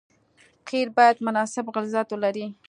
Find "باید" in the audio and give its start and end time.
0.97-1.17